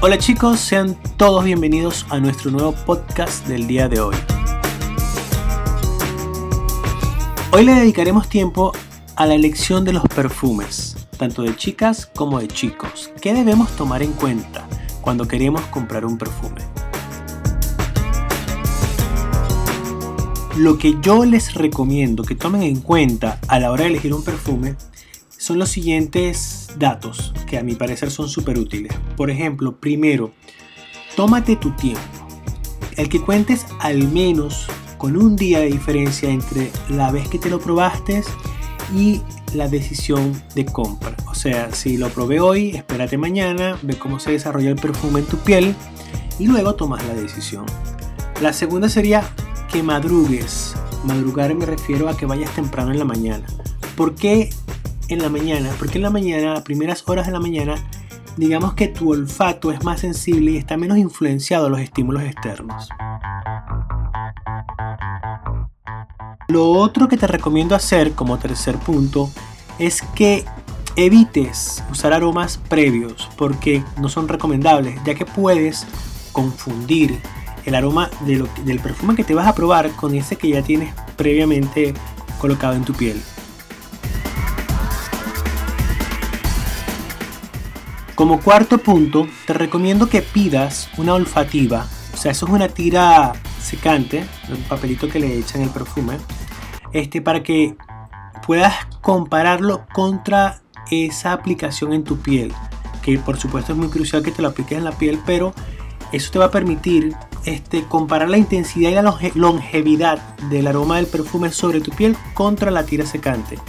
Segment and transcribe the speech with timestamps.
[0.00, 4.14] Hola chicos, sean todos bienvenidos a nuestro nuevo podcast del día de hoy.
[7.50, 8.70] Hoy le dedicaremos tiempo
[9.16, 13.10] a la elección de los perfumes, tanto de chicas como de chicos.
[13.20, 14.68] ¿Qué debemos tomar en cuenta
[15.00, 16.62] cuando queremos comprar un perfume?
[20.56, 24.22] Lo que yo les recomiendo que tomen en cuenta a la hora de elegir un
[24.22, 24.76] perfume
[25.38, 28.92] son los siguientes datos que a mi parecer son súper útiles.
[29.16, 30.32] Por ejemplo, primero,
[31.16, 32.02] tómate tu tiempo.
[32.96, 34.66] El que cuentes al menos
[34.98, 38.22] con un día de diferencia entre la vez que te lo probaste
[38.94, 39.22] y
[39.54, 41.16] la decisión de compra.
[41.28, 45.26] O sea, si lo probé hoy, espérate mañana, ve cómo se desarrolla el perfume en
[45.26, 45.74] tu piel
[46.40, 47.64] y luego tomas la decisión.
[48.42, 49.22] La segunda sería
[49.70, 50.74] que madrugues.
[51.04, 53.46] Madrugar me refiero a que vayas temprano en la mañana.
[53.96, 54.50] ¿Por qué
[55.08, 57.74] en la mañana, porque en la mañana, las primeras horas de la mañana,
[58.36, 62.88] digamos que tu olfato es más sensible y está menos influenciado a los estímulos externos.
[66.48, 69.30] Lo otro que te recomiendo hacer como tercer punto
[69.78, 70.44] es que
[70.96, 75.86] evites usar aromas previos porque no son recomendables, ya que puedes
[76.32, 77.18] confundir
[77.64, 81.92] el aroma del perfume que te vas a probar con ese que ya tienes previamente
[82.38, 83.20] colocado en tu piel.
[88.18, 91.86] Como cuarto punto, te recomiendo que pidas una olfativa.
[92.12, 96.16] O sea, eso es una tira secante, un papelito que le echan el perfume,
[96.92, 97.76] este, para que
[98.44, 102.52] puedas compararlo contra esa aplicación en tu piel.
[103.02, 105.54] Que por supuesto es muy crucial que te lo apliques en la piel, pero
[106.10, 110.18] eso te va a permitir este, comparar la intensidad y la longevidad
[110.50, 113.60] del aroma del perfume sobre tu piel contra la tira secante.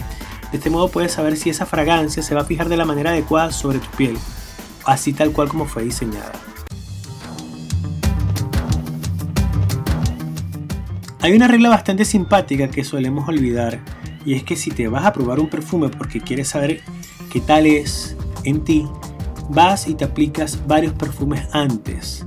[0.50, 3.10] De este modo puedes saber si esa fragancia se va a fijar de la manera
[3.10, 4.18] adecuada sobre tu piel
[4.84, 6.32] así tal cual como fue diseñada.
[11.22, 13.80] Hay una regla bastante simpática que solemos olvidar
[14.24, 16.80] y es que si te vas a probar un perfume porque quieres saber
[17.30, 18.86] qué tal es en ti,
[19.50, 22.24] vas y te aplicas varios perfumes antes.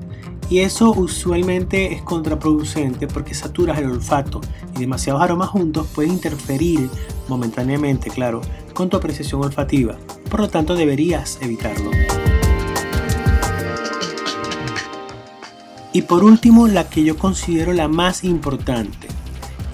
[0.50, 4.41] Y eso usualmente es contraproducente porque saturas el olfato
[4.75, 6.90] y demasiados aromas juntos pueden interferir
[7.28, 8.41] momentáneamente, claro,
[8.74, 9.97] con tu apreciación olfativa.
[10.30, 11.90] Por lo tanto, deberías evitarlo.
[15.94, 19.08] Y por último, la que yo considero la más importante,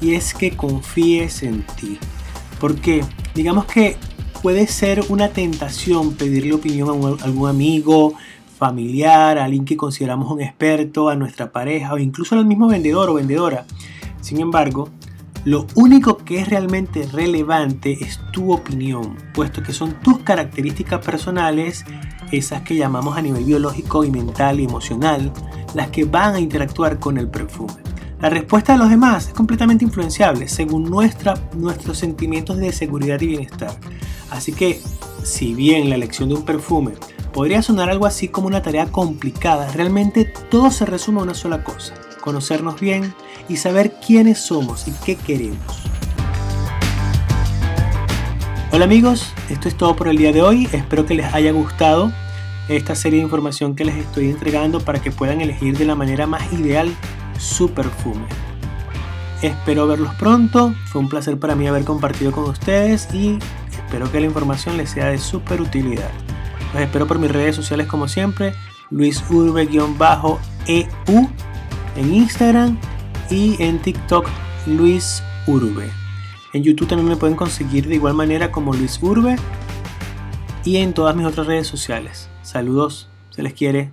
[0.02, 1.98] y es que confíes en ti.
[2.60, 3.04] Porque
[3.34, 3.98] digamos que
[4.42, 8.14] puede ser una tentación pedirle opinión a algún amigo,
[8.58, 13.10] familiar, a alguien que consideramos un experto, a nuestra pareja o incluso al mismo vendedor
[13.10, 13.66] o vendedora.
[14.20, 14.90] Sin embargo,
[15.46, 21.86] lo único que es realmente relevante es tu opinión, puesto que son tus características personales,
[22.32, 25.32] esas que llamamos a nivel biológico y mental y emocional,
[25.74, 27.74] las que van a interactuar con el perfume.
[28.22, 33.28] La respuesta de los demás es completamente influenciable según nuestra, nuestros sentimientos de seguridad y
[33.28, 33.72] bienestar.
[34.30, 34.82] Así que,
[35.24, 36.94] si bien la elección de un perfume
[37.32, 41.64] podría sonar algo así como una tarea complicada, realmente todo se resume a una sola
[41.64, 43.14] cosa, conocernos bien
[43.48, 45.84] y saber quiénes somos y qué queremos.
[48.72, 52.12] Hola amigos, esto es todo por el día de hoy, espero que les haya gustado
[52.70, 56.28] esta serie de información que les estoy entregando para que puedan elegir de la manera
[56.28, 56.94] más ideal
[57.40, 58.26] su perfume.
[59.42, 63.40] Espero verlos pronto, fue un placer para mí haber compartido con ustedes y
[63.72, 66.12] espero que la información les sea de súper utilidad.
[66.74, 68.54] Los espero por mis redes sociales como siempre,
[68.92, 70.40] Luis Urbe-EU
[71.96, 72.78] en Instagram
[73.30, 74.28] y en TikTok
[74.68, 75.90] Luis Urbe.
[76.54, 79.36] En YouTube también me pueden conseguir de igual manera como Luis Urbe
[80.66, 82.30] y en todas mis otras redes sociales.
[82.52, 83.92] Saludos, se les quiere.